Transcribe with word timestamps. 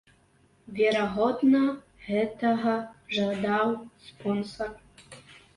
Верагодна, 0.77 1.59
гэтага 2.07 2.73
жадаў 3.19 3.67
спонсар. 4.07 4.73